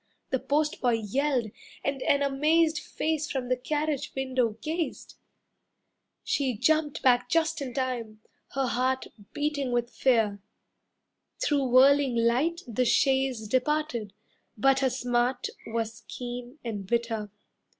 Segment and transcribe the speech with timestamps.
[0.31, 1.51] The postboy yelled,
[1.83, 5.13] and an amazed Face from the carriage window gazed.
[6.23, 8.19] She jumped back just in time,
[8.55, 10.41] her heart Beating with fear.
[11.39, 14.13] Through whirling light The chaise departed,
[14.57, 17.29] but her smart Was keen and bitter.